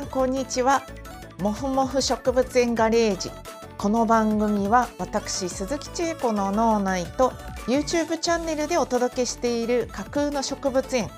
[0.00, 0.82] さんこんにちは。
[1.40, 3.30] もふもふ植物園ガレージ。
[3.76, 7.32] この番組は私鈴木千恵子の脳内と
[7.66, 11.10] YouTube チャンネルでお届けしている架空の植物園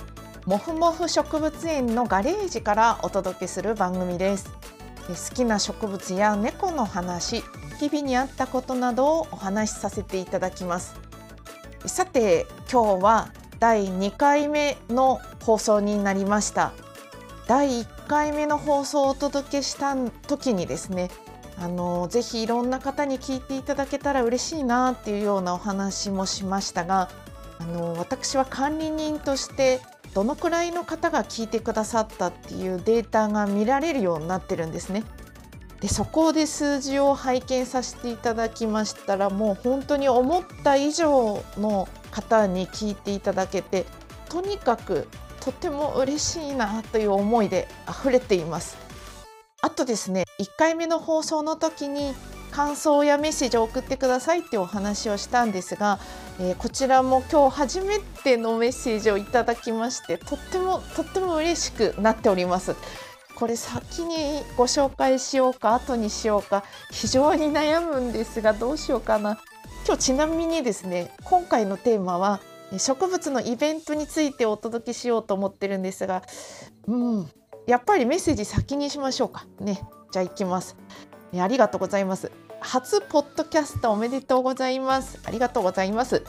[0.47, 4.51] もふもふ植物園のガレージからお届けする番組です。
[5.06, 7.45] 好きな植物や猫の話
[7.78, 10.97] 日々にあったことなどをお話しさせていただきます。
[11.87, 13.28] さて今日は
[13.61, 16.73] 第2回目の放送になりました。
[17.52, 19.95] 第1回目の放送をお届けした
[20.27, 21.11] 時にですね
[21.59, 27.11] あのぜひいろんな方に聞いていただけたら嬉しいなっていうようなお話もしましたが
[27.59, 29.83] あの私は管理人として
[30.15, 35.05] どのくらいの方が聞いてくださったっていうデータが見られるようになってるんですね。
[35.83, 43.84] でそこで数字を拝見させていただきましたらもう本当に思った以上の方に聞いていただけて
[44.30, 45.06] とにかく
[45.45, 48.77] とても嬉しいなという思いで溢れています。
[49.61, 52.15] あとですね1回目の放送の時に
[52.53, 55.98] 感想やメッセージを送ってくださいってお話をしたんですが、
[56.39, 62.77] えー、こちらも今日初めてのメッセージをいただきましてとってもとっても嬉しくなっております。
[63.35, 69.41] これ先にご紹介しようか後にしようか非常に悩むんですがどうしようかな。
[69.85, 72.41] 今日ちなみにですね今回のテーマは
[72.78, 76.23] 植物のイベントについてお届けしようと思ってるんですが
[76.87, 77.31] うん
[77.67, 79.47] やっぱりメッセージ先にしましょうか。
[79.61, 80.77] ねじゃあ行きます。
[81.39, 82.31] ありがとうございます。
[82.61, 85.20] 初ポッドキャストおめでとうございます。
[85.25, 86.23] ありがとうございます。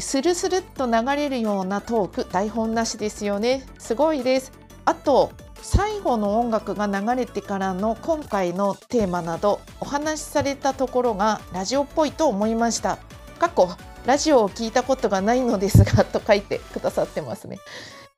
[0.00, 3.64] スルスルっと流れるようなトーク台本なしですよね。
[3.78, 4.52] すごいです。
[4.84, 5.30] あと
[5.62, 12.98] 最後の音楽が流れてからの今回のテーマなどお話しされたところがラジオっぽいと思いました。
[13.38, 13.68] 過去
[14.06, 17.58] ラジオを聞いたことがないのですがと書いてくださってますね、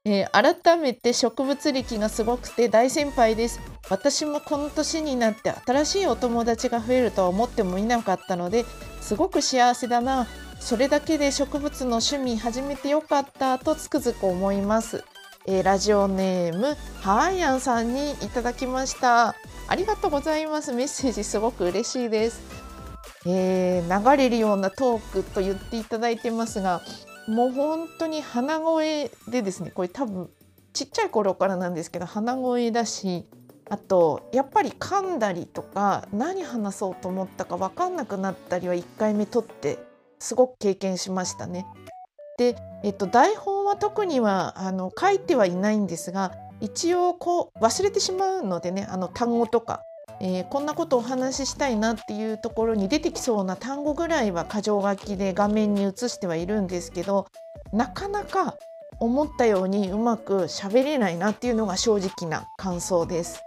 [0.04, 0.30] えー、
[0.62, 3.60] 改めて植物歴がすごくて大先輩です。
[3.88, 8.64] 私もこの年になって新しいお友達が増えるとは思ってもいなかったので
[9.00, 10.26] すごく幸せだな。
[10.58, 15.04] それだけで植物の趣味始めてよかったとつくづく思います。
[15.46, 19.36] えー、ラジオネームハワイアンさんにいただきました。
[19.68, 20.72] ありがとうございます。
[20.72, 22.40] メッセージすごく嬉しいです、
[23.24, 26.82] えー、流れるようなトークと言っていただいてますが
[27.26, 30.30] もう本当に鼻声でですねこれ多分
[30.72, 33.26] ちっちゃい頃からなんですけど鼻声だし
[33.68, 39.78] あとやっぱり噛んだりとか何話そうと思ったか分かんなくなったりは1回目撮って
[40.18, 41.66] すごく経験しましたね。
[42.38, 49.82] で、えっと、台本は特にはあの書いてはいないんですが一応こう忘れてしまうのでねあの単語とか、
[50.20, 57.26] えー、こんなことをお話ししたいなっていうところに出てきそうな単語ぐらいは箇条書きで画面に映してはいるんですけど
[57.72, 58.56] なかなか
[58.98, 63.42] 思ったようにうまく喋れないなっていうのが正直な感想です。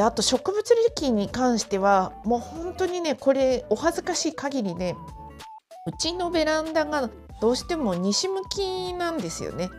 [0.00, 4.94] あと植物歴に関してはもう本当にねこれお恥ずかしい限りね
[5.86, 9.70] うちのベランダがどうしても西向きなんですよね。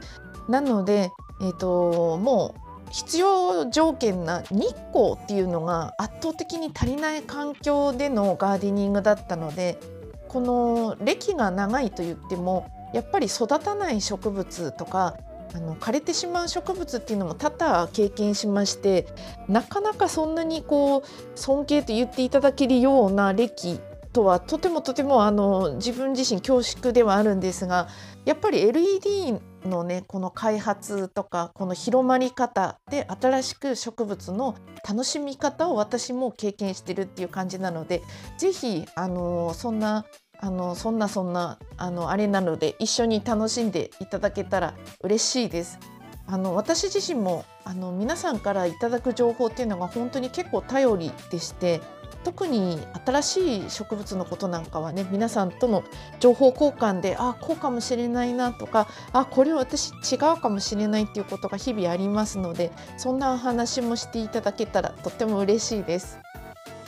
[0.49, 1.11] なので、
[1.41, 9.79] えーと、もう必要条件な日光っていうのが圧倒的に足りない環境でのガーデニングだったので
[10.28, 15.16] この歴が長いと言ってもやっぱり育たない植物とか
[15.53, 19.08] あの枯れてしまう植物っていうのも多々経験しまして
[19.47, 21.03] なかなかそんなにこう
[21.35, 23.79] 尊敬と言っていただけるような歴
[24.13, 27.88] とはとてもとてもあの自分自身恐縮ではあるんですが
[28.26, 34.56] やっぱり LED のねこの開発とかこの広まり方で新しく植物の
[34.88, 38.02] 楽しみ方を私も経験してるっていう感じなので
[38.38, 40.06] 是非あのそんな
[40.40, 45.79] あのそんなそんなあのあれなので一緒に楽しんでいただけたら嬉しいです。
[46.28, 51.82] あの私自身もあの皆さんからいただく情報っていうのが本当に結構頼りでして
[52.23, 55.84] 特に新しい植物のことなんかはね皆さんとの
[56.20, 66.20] 情報交換であこうかもしれないなとかあこれ私違うかもしれないっていうことが日々ありますのでそんなお話もしていただけたらとっても嬉しいです。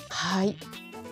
[0.10, 0.56] はい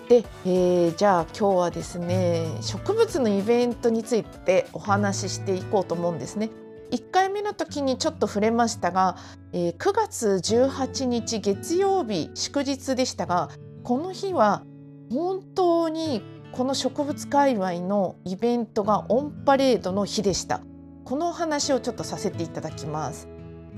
[0.07, 6.49] で、えー、じゃあ今日はですね植物のイベントについてお話ししていこうと思うんですね。
[6.91, 9.15] 1回目の時にちょっと触れましたが、
[9.53, 13.49] えー、9月18日月曜日祝日でしたが
[13.83, 14.63] この日は
[15.11, 20.61] 本当にこの植物界隈のイベントがオンパレードの日でした。
[21.03, 23.27] このお話をちょっとさせていただきます。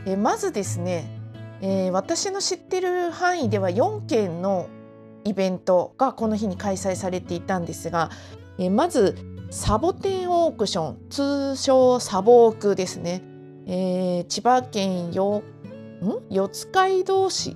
[0.06, 1.06] えまずですね、
[1.62, 4.68] えー、私の知ってる範囲では4件の
[5.24, 8.10] イベントがこの日に開催されていたんですが、
[8.60, 9.16] えまず
[9.52, 13.24] サボテンオークション通称サボークですね、
[13.68, 15.44] えー、千葉県よ
[16.02, 16.22] ん？
[16.30, 17.56] 四街道市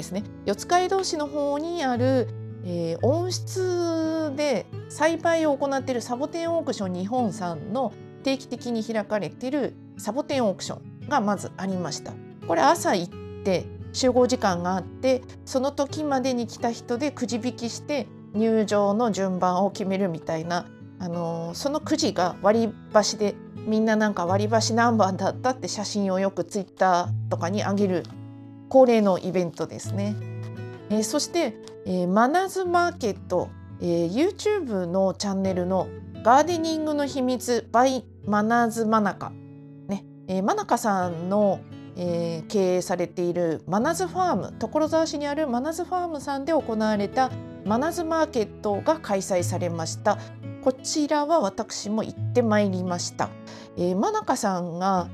[0.00, 2.28] ですね四街道市の方にある、
[2.64, 7.92] えー、温室で栽培を行っているサボテンオークション日本さんの
[8.22, 12.12] 定期的に開かれているサボテンオークションがまずありました。
[12.46, 13.12] これ朝行っ
[13.44, 20.66] て集合時間があってその時までに来た人でくじ引きして入場の順番を決めるみたいな、
[20.98, 23.34] あの、そのくじが割り箸で
[23.66, 28.02] みんななんか割り箸何番だったって写真をよくツイッターとかに上げる
[28.70, 30.16] 恒例のイベントですね。
[30.88, 33.50] えー、そして、えー、マナズマーケット、
[33.80, 35.88] えー、YouTube のチャンネルの
[36.24, 39.32] ガーデニングの秘密 by マナズマナカ、
[39.88, 40.04] ね。
[40.28, 41.60] えー、マナカさんの、
[41.96, 47.30] えー、経営されているマナズファーム所沢市にあるマナズファームさんで行われた
[47.64, 50.16] マナズマーケットが開催されました。
[50.62, 53.30] こちらは私も行ってまいりました、
[53.78, 55.08] えー、マナカさんが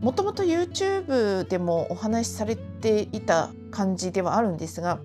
[0.00, 5.00] もともと YouTube でもお話しされてていた感じではあるんですが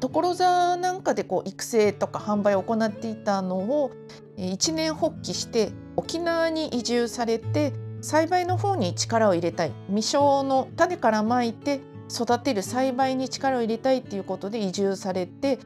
[0.00, 3.90] 所沢なんかでこう育成とか販売を行っていたのを
[4.36, 11.80] 一年発起して沖縄に移住されて栽培の方に力を入れたい未生の種からまいて
[12.10, 15.60] 育てる栽培に力を入れたいっていうことで移住されて、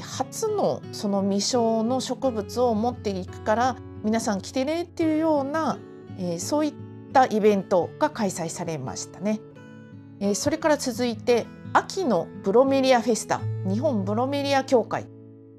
[0.00, 5.78] 初のその未生の植物を持っていくから皆さん来てねっていうような、
[6.38, 6.74] そういっ
[7.12, 9.40] たイベントが開催されましたね。
[10.20, 15.06] えそれから続いて秋のブロメリアフェスタ日本ブロメリア協会、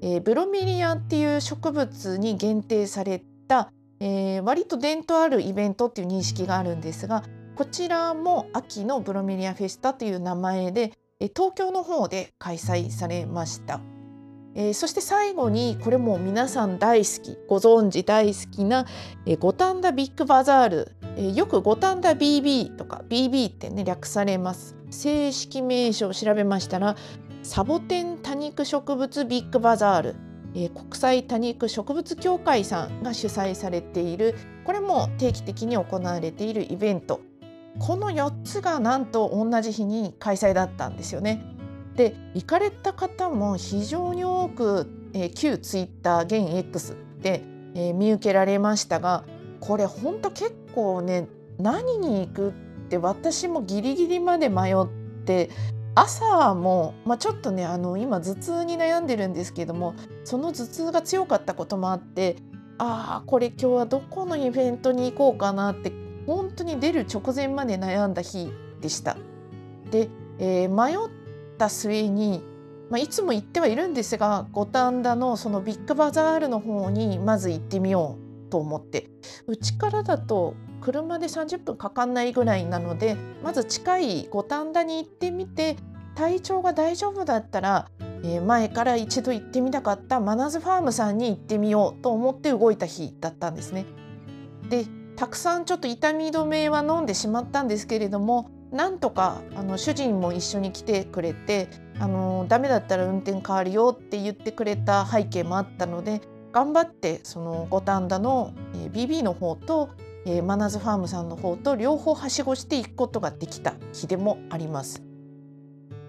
[0.00, 3.70] えブロメリアっていう植物に限定された
[4.00, 7.22] えー、割と伝統あるイベントっていう認識があるんですが
[7.54, 10.92] こちらも秋のブロメリアフェスタという名前で
[11.34, 13.80] 東京の方で開催されました。
[14.58, 18.86] えー、そして最後にこれも皆さん大好きご存知大好きな、
[19.26, 24.74] え、五反田ビッグバザール、えー、よく五反田 BB とか BB ってね略されます。
[24.90, 26.96] 正式名称を調べましたら
[27.42, 30.16] サボテン多肉植物ビッグバザール。
[30.54, 34.34] えー、国際多肉植物協会さんが主催されている。
[34.64, 37.20] これも定期的に行われているイベント。
[37.78, 41.55] この4つがなんと同じ日に開催だったんですよね。
[41.96, 47.42] で行かれた方も非常に多く、えー、旧ツイッター現 X で、
[47.74, 49.24] えー、見受けられましたが
[49.60, 51.28] これ本当結構ね
[51.58, 52.52] 何に行くっ
[52.88, 54.86] て私もギリギリまで迷っ
[55.24, 55.50] て
[55.94, 59.94] 朝も、まあ、ちょっとねあの今頭痛に悩んでるんですけども
[60.24, 62.36] その頭痛が強かったこともあって
[62.78, 65.92] ああこれ今日はどこのイベントに行こうかなって
[66.26, 68.50] 本当に出る直前まで悩んだ日
[68.80, 69.16] でした。
[69.90, 70.08] で、
[70.38, 71.25] えー、迷っ
[71.56, 72.42] た末に、
[72.90, 79.08] まあ、いつも行ってはいるんですが五反田のそのビッグバザールの方にまず行ってみようと思って
[79.46, 85.76] うちからだと車で30分かかんないぐらいなのでまず近い五反田に行ってみて
[86.14, 87.90] 体調が大丈夫だったら、
[88.22, 93.84] えー、前から一度行ってみたかったマナズファームさんに行ってみようと思って動いた日だったんですね。
[94.68, 94.86] で
[95.16, 101.68] たくさんちょっと痛み止めは飲んでしまったんですけれどもなんとかあの主人も一緒に来てくれて
[101.98, 106.20] あのダメだったら運転変わるよって言ってくれた背景もあったので
[106.52, 109.90] 頑張ってその五反田の、えー、BB の方と
[110.28, 115.02] えー、マナーズファームさんの方と両方はしごしていくことができた日でもあります。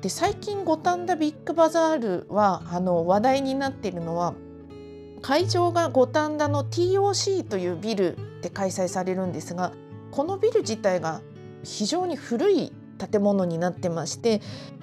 [0.01, 4.33] で最近五反田ビッグバザールはあの話題になっているのは
[5.21, 9.71] 会場が五反田の TOC というビルで開催されるんですが
[10.11, 11.21] このビル自体が
[11.67, 14.41] 非常に古い建物になってまして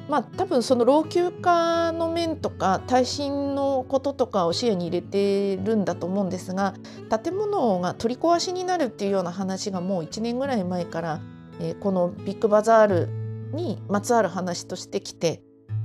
[0.08, 6.74] まあ多分その老朽化の面とか耐震のこととかを視野に入れてるんだと思うんですが
[7.24, 11.20] 建物が取り壊しになるっていうような話がもう1年ぐらい前から、
[11.58, 13.08] えー、このビッグバザール
[13.54, 15.42] にまつわる話としてきて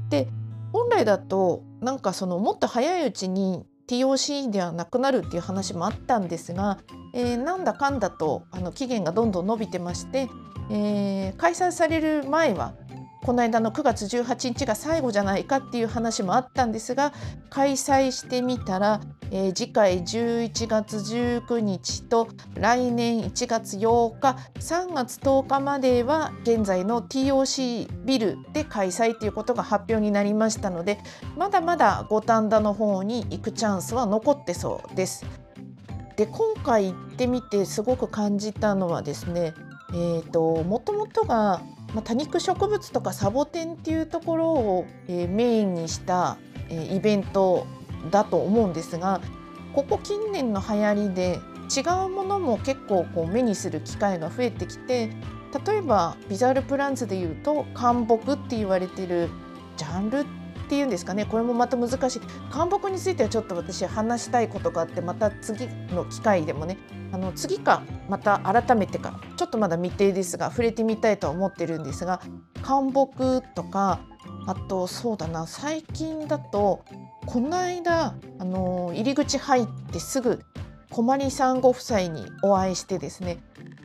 [0.10, 0.28] で
[0.74, 6.78] 本来だとなんかそのもっと早いうちに TOC ではなくなるっていう話もあったんですが、
[7.14, 10.30] えー、なんだかんだとあの期限がどんどん伸びてまして、
[10.70, 12.74] えー、開催される前は
[13.22, 17.14] この間の9月18日が最後じゃないかっていう話もあったんですが
[17.50, 30.98] 開催してみたら、えー、次回11月19日と来年1月8日3月10日までは現在の TOC ビルで開催ということが発表になりましたので
[31.38, 35.26] まだまだ五反田の方に行くチャンスは残ってそうです。
[36.16, 39.54] で今回行ってみてすごく感じたのはですね
[39.92, 41.62] えーと、もともとが
[41.94, 46.38] まあ、多肉植物とかサボテンっていうところを、えー、メインにした、
[46.70, 47.66] えー、イベント
[48.12, 49.22] だと思うんですが
[49.74, 51.40] ここ近年の流行りで
[51.76, 55.10] 違うものも結構こう目にする機会が増えてきて
[55.66, 59.30] 例えばビザールプランツでいうと漢木って言われてる
[59.78, 60.26] ジャンル
[60.70, 61.26] っていうんですかね。
[61.26, 62.22] これもまた難しい。
[62.52, 66.78] 漢木についてはちょっと私話したいことがあってまた次の機会でもね
[67.12, 72.22] あの次かまた改めてかちょっとまだ未定ですが触れてみたいとは思ってるんですが
[72.62, 74.00] 漢木とか
[74.46, 76.86] あとそうだな最近だと
[77.26, 80.44] この間あの入り口入ってすぐ
[80.92, 83.40] 小まりさんご夫妻にお会いしてですね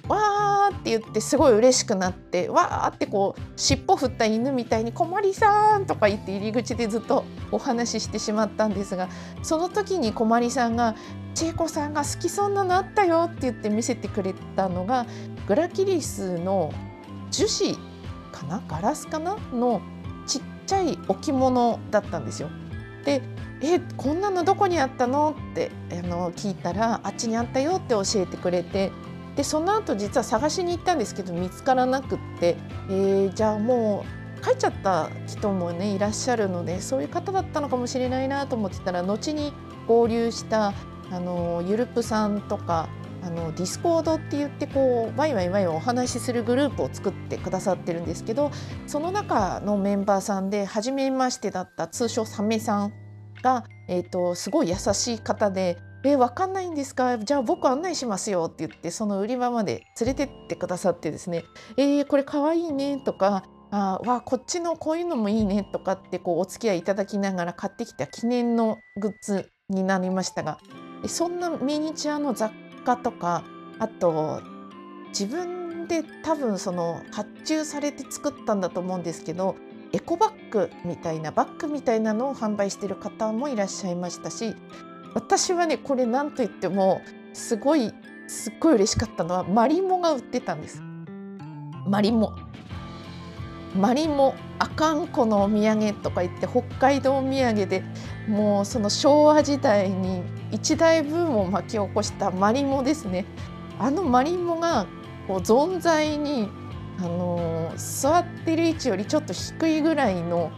[0.08, 9.08] わーって言ってすごい嬉しくなってわーってこう尻尾振った犬みたいに「こまりさん」とか言って入り口でずっとお話ししてしまったんですが
[9.42, 10.94] その時にこまりさんが
[11.34, 15.06] 「千恵子さんが好きそうなのあったよ」って言って見せてくれたのが
[15.48, 16.70] グラキリスの
[17.30, 17.76] 樹脂
[18.30, 18.62] かな？
[18.68, 19.36] ガラスかな？
[19.52, 19.80] の
[20.26, 22.48] ちっちゃい置物だったんですよ。
[23.04, 23.22] で
[23.60, 25.34] えこんなのどこにあったの？
[25.52, 28.92] ってあの聞いたらあっちにあったよって教えてくれて
[29.36, 32.56] でその後実は探しに行ったんですけど見つからなくって、
[32.88, 34.04] えー、じゃあも
[34.40, 39.52] う帰っちゃった人もねいらっしゃるのでそういう方だったのかもしれないなと思ってたら後に
[39.88, 40.74] 合流した
[41.10, 42.88] あのゆるぷさんとか
[43.22, 48.50] あのディスコードって言ってこうワイワイワイお話しするグループを作ってくださってるんですけど
[48.86, 52.92] その中のメンバーさんで初めましてだった通称サメさん
[53.42, 57.18] が、えーとすごい優しい方でえわかんないんですか？
[57.18, 61.44] じゃあ僕案内しますよって言ってその売り場まで連れてってくださってですね
[61.76, 70.58] えー、これかわいいねとかあわこっちのこういうのもいいねとかってこうお付き合いいただきながら買ってきた記念のグッズになりましたが
[71.06, 72.52] そんなミニチュアの雑
[72.84, 73.42] 貨とか
[73.78, 74.42] あと
[75.08, 79.56] 自分で多分その発注されて作ったんだと思うんですけど
[79.92, 84.54] エコバッグみたいなバッグみたいなのを販売している方もいらっしゃいましたし
[85.14, 87.00] 私はねこれ何と言っても
[87.32, 87.92] すごい
[88.26, 90.82] すっごい嬉しかったのはマリモが売ってたんです。
[91.86, 92.34] マリモ。
[93.76, 97.82] マリモあかんこのお土産とか言って北海道土産で
[98.28, 103.26] もうその昭和時代に一大ブームを巻き起こしたマリモですね。
[103.78, 104.86] あのマリモが
[105.26, 106.48] こう存在に
[106.98, 110.52] あのー、座ってる位置よりちょっと低いぐらいの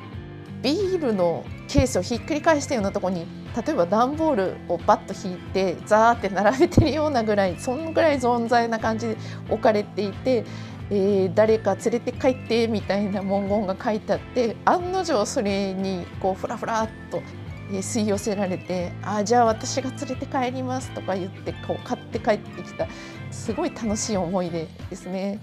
[0.63, 9.17] ビールのケースをひっくり返したようなとこに例えば段ボールをバッと引いてザーって並べてるようなぐらいそのぐらい存在な感じで
[9.49, 10.45] 置かれていて、
[10.91, 17.23] えー、誰か連れて帰ってみたいな文言が書いてあって案の定それにこうふらふらっと
[17.71, 22.87] 吸い寄せられて「あじゃあ私が連れて帰ります」とか言ってこう買って帰ってきた
[23.31, 25.41] すごい楽しい思い出ですね。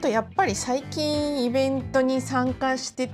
[0.00, 3.10] とやっぱり最近イベントに参加して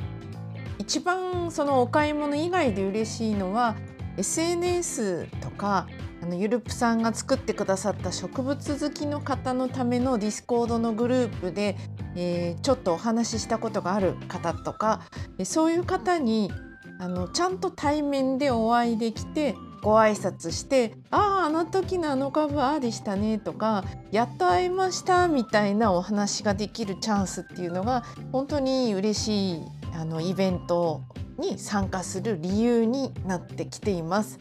[0.79, 3.77] 一番そのお買い物以外で嬉しいのは
[4.17, 5.89] SNS とか
[6.23, 11.77] あのゆるぷさんが作ってくださった植物好きの方のためのディスコードのグループで、
[12.15, 15.03] えー、ちょっとお話ししたことがある方とか
[15.45, 16.51] そういう方に
[16.99, 19.55] あのちゃんと対面でお会いできて
[19.87, 28.03] ご挨拶して「あああの時のあの株ああでしたね」とか「やっと会いました」みたいなお話ができるチャンスっていうのが
[28.33, 29.63] 本当に嬉しい
[29.95, 31.03] あのイベント
[31.39, 34.41] に参加する理由になってきています。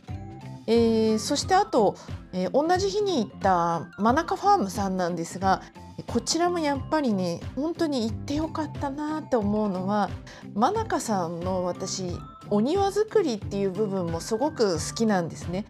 [0.66, 1.96] えー、そしてあと、
[2.34, 5.62] えー、同じ日に行ったマナカファームさんなんですが
[6.08, 10.10] こちらもやっぱりね本当に行ってよかったなって思うのは
[10.56, 12.18] マナカさんの私
[12.50, 15.66] お庭作りっていう部分もすごく好きなんですね。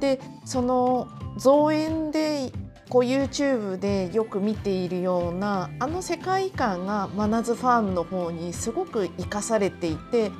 [0.00, 2.52] でその造園で
[2.88, 10.30] こう YouTube でよく見ているようなあの世界観がマナズファームの方にすごく生かされていて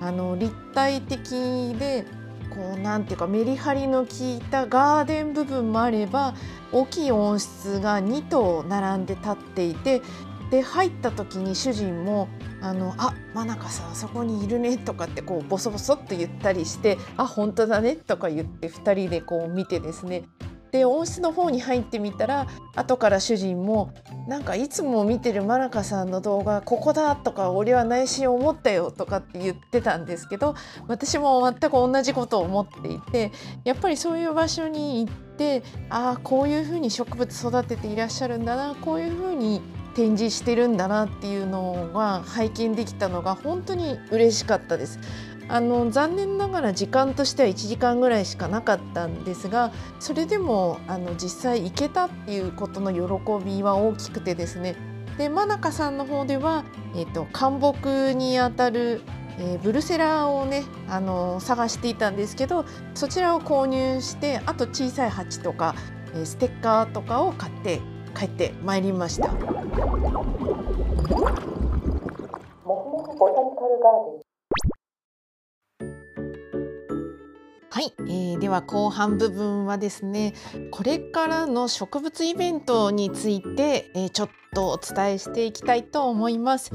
[0.00, 2.04] あの立体的で
[2.50, 6.34] こうなんていうかメリハリの効いたガーデン部分もあれば
[6.72, 10.02] 大きい温室が2頭並んで立っていて
[10.50, 12.28] で入った時に主人も
[12.64, 20.24] 「あのあ真中さんあそこにいるね」とかってこうボソボソっと言ったりして「あ本当だね」とか言って2人でこう見てですね。
[20.72, 23.90] で温室の方に入ってみたら後から主人も
[24.26, 30.56] 「なんかいつも見てるマナカさんの動画ここだ」とか「俺は内心思ったよ」とかって言ってたんですけど
[30.88, 33.30] 私も全く同じことを思っていて
[33.62, 39.60] やっぱりそういう場所に行ってああこういうふうに植物育てていらっしゃるんだなこういうふうに
[39.94, 44.98] 展示してるんだなっていうのが拝見できたのが本当に嬉しかったです。
[45.48, 54.74] あの残念ながら時間としては1時間ぐらいしかなかったんですがそれでもあの実際行けたっていうことの喜びは大きくてですね
[55.18, 56.64] で真中さんの方では、
[56.96, 59.02] えーと、漢木にあたる、
[59.38, 65.74] えー、ブルセラをねあの探していたんですけどそちらを購入してあと小さい鉢とか、
[66.14, 67.80] えー、ステッカーとかを買って
[68.14, 69.32] 帰ってまいりました。
[77.74, 80.32] はい、えー、では後半部分はですね
[80.70, 86.70] これからの植物イベントについて、えー、ちょっとお伝えしていきたいと思います、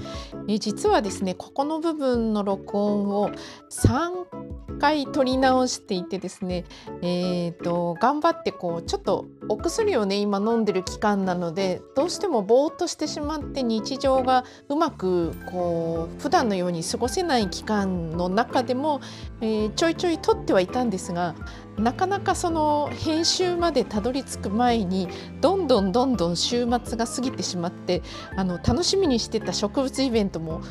[0.50, 3.32] えー、実はですねここの部分の録音を
[3.72, 4.49] 3
[4.80, 6.66] 回撮り直していてですね
[7.02, 19.02] えーと、頑張ってこうちょっとお薬をね今飲んでる期間なのでどうしてもぼーっとしてしまって日常がうまくこう普段のように過ごせない期間の中でも、
[19.42, 21.36] えー、ちょいちょい撮ってはいたんですが
[21.78, 25.08] なかなかその編集までたどり着く前に
[25.40, 28.02] どんどんどんどん週末が過ぎてしまって
[28.36, 30.62] あの楽しみにしてた植物イベントも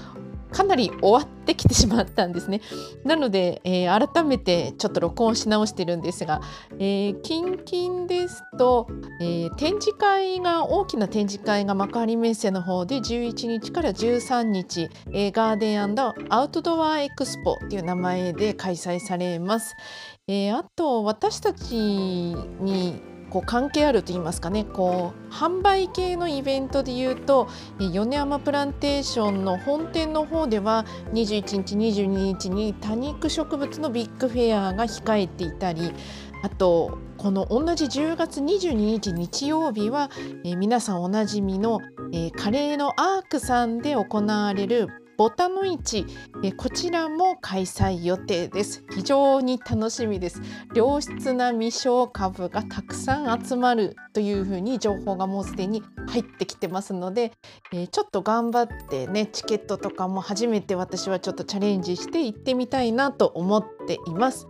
[0.51, 2.61] かなり終わってきてしまったんですね。
[3.05, 6.41] なので、えー、改めてちょっと録音し直してるんですが、
[6.79, 8.87] えー、近々ですと、
[9.21, 15.97] えー、展示会が大きな展示会が幕張メッセの方で11日から13日、えー、ガーデン
[16.31, 19.75] アウトドアエクスポっていう名前で開催されます。
[20.27, 24.65] えー、あと私たちにこう関係あると言いますかね。
[24.65, 35.93] こう販売系のイベントでいうと米山プランテーションの本店の方では21日22日に多肉植物のビッグフェアが控えていたり
[36.43, 40.09] あとこの同じ10月22日日曜日は、
[40.45, 41.81] え、皆さんおなじみの、
[42.13, 46.07] え、カレーのアークさんで行われるボタノ市
[46.45, 48.85] えこちらも開催予定です。
[48.95, 50.41] 非常に楽しみです。
[50.77, 57.33] 良質な未生株がたくさん集まるというふうに情報がもうすでに入ってきてますので、
[57.73, 64.47] え、ちょっと頑張ってねチケットとかも初めて私はちょっとチャレンジして行ってみたいなと思っています。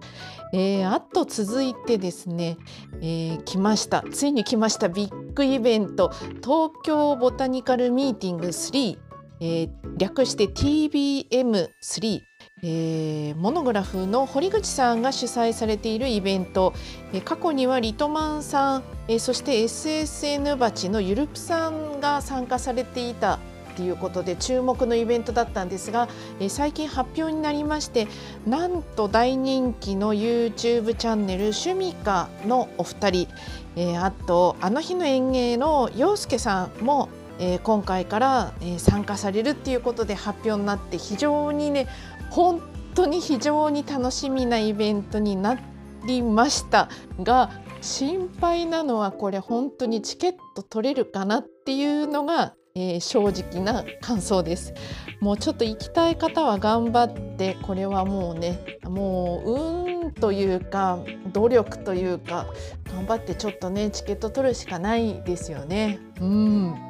[0.53, 2.59] えー、あと続いてですね、
[3.01, 4.05] えー、来ました。
[4.13, 4.91] ついに来ました。
[4.91, 6.11] ビッグイベント。
[6.45, 9.08] 東京ボタニカルミーティング3
[9.41, 12.23] えー、略して TBM3
[12.63, 16.73] えー、モノグラフの堀口さんが主催されているイベント、
[17.13, 23.39] えー、過去にはリトマンさん、えー、そして SSN バチのゆるぷさんが参加されていた
[23.77, 26.09] ということで注目のイベントだったんですが、
[26.41, 28.09] えー、最近発表になりまして
[28.45, 33.29] なんと大人気の YouTube チャンネル「趣味家」のお二人、
[33.77, 41.87] えー、あと「あの日の演芸」の陽介さんもえー、今回から、えー、参加されるっていうことで発表になって非常にね
[42.31, 42.61] 本
[42.95, 45.59] 当に非常に楽しみなイベントにな
[46.07, 46.89] りました
[47.23, 54.75] が心配なのはこれ本当にチケット取れるかなっていうのが、えー、正直な感想です。
[55.21, 60.99] もうちょっと行きたい方は頑張ってこれはもうねもう運というか
[61.33, 62.47] 努力というか
[62.93, 66.01] 頑張ってちょっとねチケット取るしかないですよね。
[66.21, 66.88] うん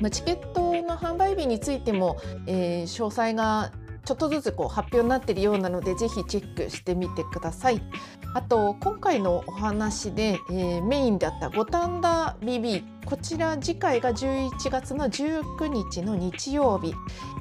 [0.00, 3.72] まあ、チケットの販売日についても、えー、詳細が
[4.04, 7.80] ちょっとずつこう発表になっているようなのでぜひチェックしてみてください。
[8.34, 16.94] あと今回のお話で、えー、メインであった五反田 BB こちら次回が11月の19日の日曜日、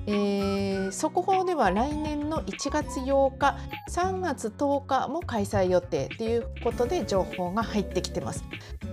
[0.05, 3.57] えー、速報では来年の1月8日
[3.89, 8.43] 3月10日も開催予定ということで情報が入ってきてます。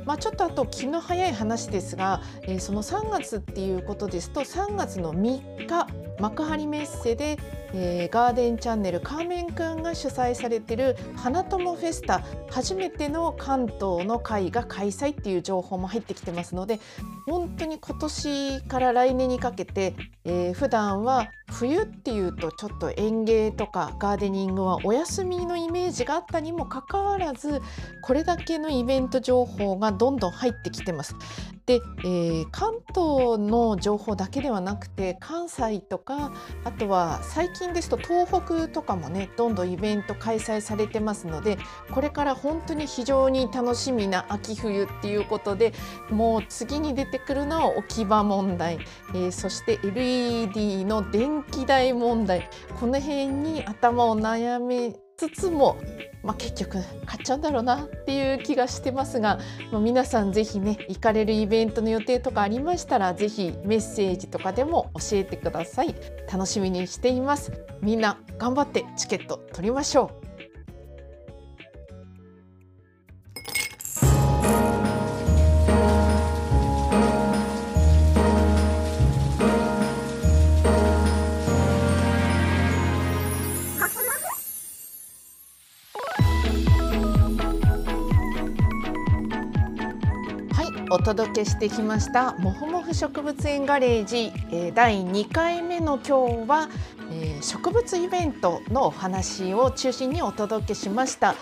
[0.06, 5.86] まあ、ちょっとあと気の早い話ですが、えー、その3月っていうことですと3月の3日
[6.20, 7.38] 幕張メッセで、
[7.72, 16.80] えー、ガーデンチャンネルカーメンくんが主催されている花友フェスタ初めての関東の会が開催っていう情報も入ってきてますので
[17.26, 27.60] 本当に今年から来年にかけて、えー、普段は冬っていうとちょっと園芸とかガーデニングはお休みのイメージがあったにもかかわらず
[28.02, 31.14] これだけのイベント情報がどんどん入ってきてます。
[31.66, 36.32] で、えー、関東の情報だけではなくて関西とか
[36.64, 41.58] あとは最近ですと東北とかもねどんどんイベント開催されてますので
[41.90, 45.72] これから本当に非常に楽しみな秋冬っていうことで
[46.10, 48.78] もう次に出てくるのは置き場問題、
[49.10, 55.76] えー、そして LED の電気代問題この辺に頭を悩めつつも、
[56.22, 56.72] まあ、結局
[57.06, 59.38] 買っちゃうんだろうなっていう気がしてますが、
[59.72, 65.94] まあ、皆さん是非ね行かれるイベントの予定とかありましたら是非メッセージとかでも教えてください。
[66.30, 67.52] 楽しみにしています。
[67.80, 70.29] みんな頑張ってチケット取りましょう。
[90.92, 96.68] お届けしてきましたもふもふ植物園ガレージ、え、第2回目の今日は、
[97.12, 101.36] え、植物イベントのお話を中心にお届けしました、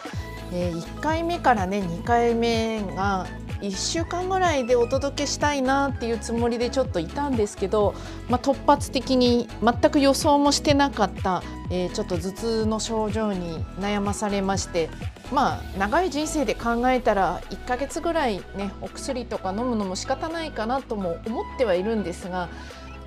[0.53, 3.27] え、1回目からね2回目が
[3.61, 7.95] 1週間ぐらいでお届けしたいなっていうつもりでちょっといたんですけど、
[8.29, 14.91] まあ、突発的に全く予想もしてなかった、えー、ちょっと頭痛の症状に悩まされまして
[15.33, 22.49] まあ長い人生で考えたら1ヶ月ぐらいねお薬とか飲むのも仕方ないかなとも思ってはいるんですが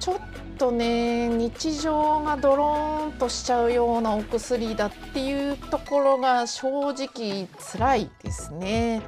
[0.02, 0.18] ちょっ
[0.58, 9.04] とね日常がドローンとしちゃうようなお薬だっていうところが正直辛いですね。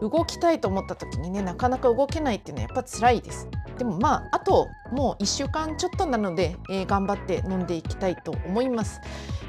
[0.00, 3.46] 動きたいと思った時にねなかなか動けないっていうのはやっぱ辛いです。
[3.78, 9.00] でもまああともう1週間ちょっとなので、えー、頑張って飲んでいきたいと思います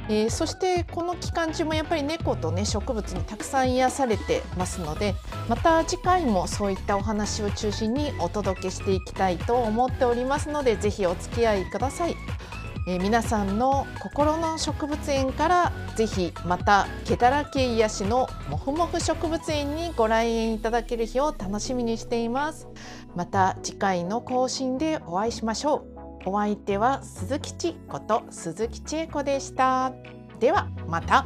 [0.09, 5.13] えー、そしてこの期間中もやっぱり猫とね植物にたくさん癒されてますので
[5.47, 12.15] また次回もそういったお話を中心にお届けしていきたいと思っておりますので是非お付き合いください。
[12.89, 22.67] えー、皆さんの心の植物園からぜひまた毛だらけ癒しのもふもふ植物園にご来園いただける日を楽しみにしています
[23.15, 29.93] また次回の更新でお会いしましょうお相手は鈴木千こと鈴木千恵子でした。
[30.39, 31.25] ではまた。